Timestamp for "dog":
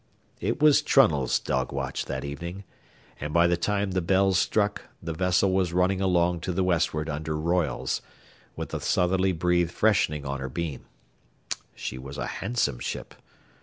1.37-1.71